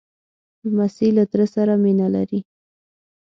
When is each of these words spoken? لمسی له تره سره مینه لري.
لمسی 0.69 1.07
له 1.17 1.23
تره 1.31 1.45
سره 1.55 1.73
مینه 1.83 2.07
لري. 2.15 2.39